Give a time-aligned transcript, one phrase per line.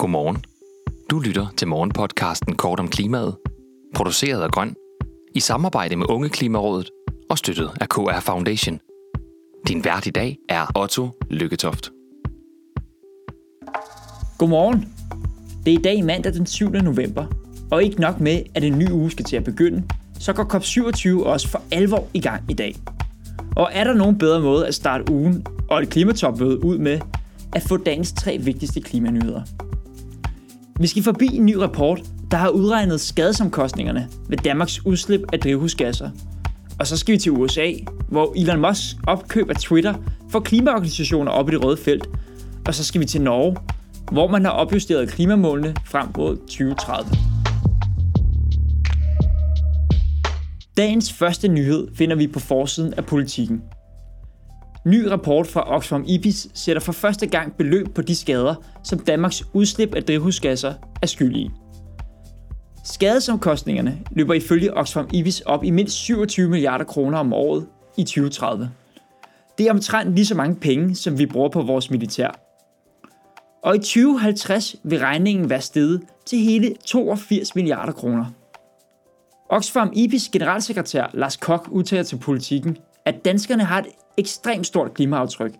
[0.00, 0.44] Godmorgen.
[1.10, 3.36] Du lytter til morgenpodcasten Kort om klimaet,
[3.94, 4.74] produceret af Grøn,
[5.34, 6.90] i samarbejde med Unge Klimarådet
[7.30, 8.80] og støttet af KR Foundation.
[9.68, 11.90] Din vært i dag er Otto Lykketoft.
[14.38, 14.88] Godmorgen.
[15.66, 16.70] Det er i dag mandag den 7.
[16.70, 17.26] november,
[17.70, 19.82] og ikke nok med, at en ny uge skal til at begynde,
[20.20, 22.76] så går COP27 også for alvor i gang i dag.
[23.56, 27.00] Og er der nogen bedre måde at starte ugen og et klimatopmøde ud med,
[27.52, 29.42] at få dagens tre vigtigste klimanyheder.
[30.80, 36.10] Vi skal forbi en ny rapport, der har udregnet skadesomkostningerne ved Danmarks udslip af drivhusgasser.
[36.78, 37.72] Og så skal vi til USA,
[38.08, 39.94] hvor Elon Musk opkøber Twitter
[40.30, 42.08] for klimaorganisationer op i det røde felt.
[42.66, 43.56] Og så skal vi til Norge,
[44.12, 47.10] hvor man har opjusteret klimamålene frem mod 2030.
[50.76, 53.62] Dagens første nyhed finder vi på forsiden af politikken.
[54.84, 59.44] Ny rapport fra Oxfam IBIS sætter for første gang beløb på de skader, som Danmarks
[59.52, 61.50] udslip af drivhusgasser er skyldige.
[62.84, 68.70] Skadesomkostningerne løber ifølge Oxfam IBIS op i mindst 27 milliarder kroner om året i 2030.
[69.58, 72.40] Det er omtrent lige så mange penge, som vi bruger på vores militær.
[73.62, 78.24] Og i 2050 vil regningen være steget til hele 82 milliarder kroner.
[79.50, 83.86] Oxfam IBIS generalsekretær Lars Kok udtaler til politikken, at danskerne har et
[84.20, 85.52] ekstremt stort klimaaftryk.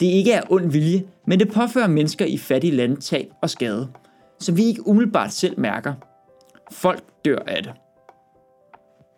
[0.00, 3.88] Det ikke er ond vilje, men det påfører mennesker i fattige lande tab og skade,
[4.40, 5.94] som vi ikke umiddelbart selv mærker.
[6.72, 7.72] Folk dør af det.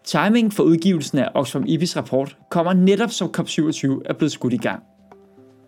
[0.04, 4.56] Timing for udgivelsen af Oxfam IBIS rapport kommer netop som COP27 er blevet skudt i
[4.56, 4.82] gang.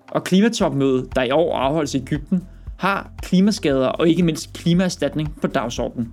[0.09, 2.45] Og klimatopmødet, der i år afholdes i Ægypten,
[2.79, 6.13] har klimaskader og ikke mindst klimaerstatning på dagsordenen.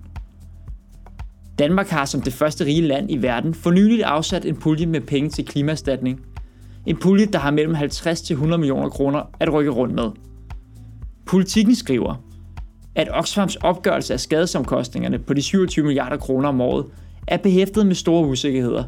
[1.60, 5.02] Danmark har som det første rige land i verden for nylig afsat en pulje med
[5.02, 6.26] penge til klimaerstatning.
[6.86, 10.12] En pulje, der har mellem 50 til 100 millioner kroner at rykke rundt med.
[11.26, 12.16] Politikken skriver,
[12.96, 16.86] at Oxfams opgørelse af skadesomkostningerne på de 27 milliarder kroner om året
[17.28, 18.84] er behæftet med store usikkerheder.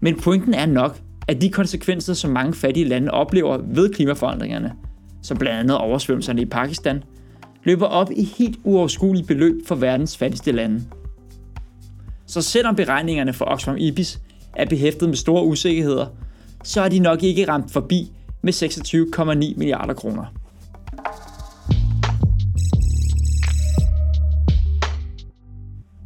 [0.00, 4.72] Men pointen er nok, at de konsekvenser, som mange fattige lande oplever ved klimaforandringerne,
[5.22, 7.02] som blandt andet oversvømmelserne i Pakistan,
[7.64, 10.82] løber op i helt uoverskuelige beløb for verdens fattigste lande.
[12.26, 14.20] Så selvom beregningerne for Oxfam IBIS
[14.56, 16.06] er behæftet med store usikkerheder,
[16.62, 18.12] så har de nok ikke ramt forbi
[18.42, 20.24] med 26,9 milliarder kroner.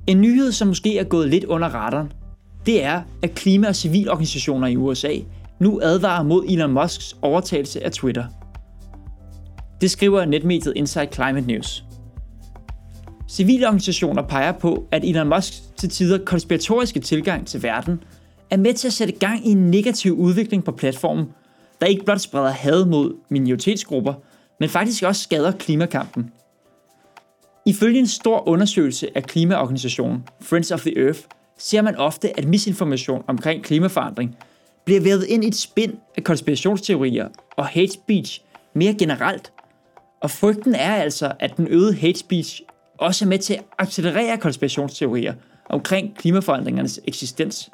[0.07, 2.13] En nyhed, som måske er gået lidt under radaren,
[2.67, 5.13] det er, at klima- og civilorganisationer i USA
[5.61, 8.25] nu advarer mod Elon Musks overtagelse af Twitter.
[9.81, 11.85] Det skriver netmediet Inside Climate News.
[13.29, 18.01] Civile organisationer peger på, at Elon Musks til tider konspiratoriske tilgang til verden
[18.51, 21.27] er med til at sætte gang i en negativ udvikling på platformen,
[21.81, 24.15] der ikke blot spreder had mod minoritetsgrupper,
[24.61, 26.31] men faktisk også skader klimakampen.
[27.67, 31.21] Ifølge en stor undersøgelse af klimaorganisationen Friends of the Earth,
[31.59, 34.37] ser man ofte, at misinformation omkring klimaforandring
[34.85, 38.43] bliver vævet ind i et spind af konspirationsteorier og hate speech
[38.75, 39.53] mere generelt.
[40.21, 42.63] Og frygten er altså, at den øgede hate speech
[42.99, 45.35] også er med til at accelerere konspirationsteorier
[45.69, 47.71] omkring klimaforandringernes eksistens.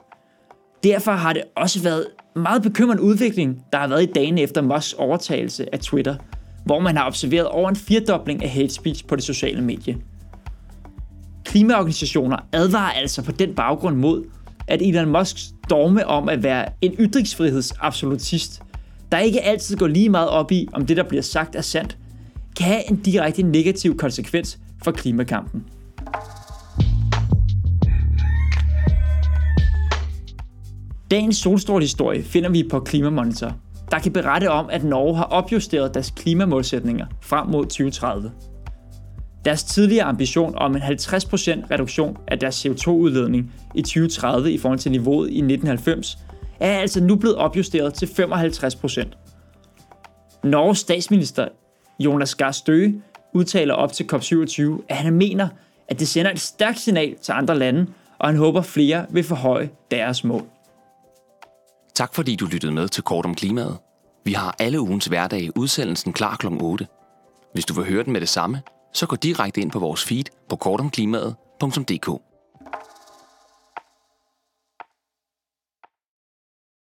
[0.82, 2.06] Derfor har det også været
[2.36, 6.16] meget bekymrende udvikling, der har været i dagene efter Musks overtagelse af Twitter,
[6.64, 9.96] hvor man har observeret over en firdobling af hate speech på det sociale medie.
[11.44, 14.24] Klimaorganisationer advarer altså på den baggrund mod,
[14.68, 18.62] at Elon Musks dogme om at være en ytringsfrihedsabsolutist,
[19.12, 21.98] der ikke altid går lige meget op i, om det, der bliver sagt, er sandt,
[22.56, 25.64] kan have en direkte negativ konsekvens for klimakampen.
[31.12, 33.56] Dagens solstrålehistorie finder vi på Klimamonitor,
[33.90, 38.32] der kan berette om, at Norge har opjusteret deres klimamålsætninger frem mod 2030.
[39.44, 40.88] Deres tidligere ambition om en 50%
[41.70, 46.18] reduktion af deres CO2-udledning i 2030 i forhold til niveauet i 1990
[46.60, 49.08] er altså nu blevet opjusteret til 55%.
[50.44, 51.48] Norges statsminister
[52.00, 53.02] Jonas Gahr Støge
[53.34, 55.48] udtaler op til COP27, at han mener,
[55.88, 57.86] at det sender et stærkt signal til andre lande,
[58.18, 60.46] og han håber flere vil forhøje deres mål.
[61.94, 63.78] Tak fordi du lyttede med til Kort om klimaet.
[64.24, 66.46] Vi har alle ugens hverdage udsendelsen klar kl.
[66.60, 66.86] 8.
[67.52, 68.62] Hvis du vil høre den med det samme,
[68.92, 72.31] så gå direkte ind på vores feed på kortomklimaet.dk.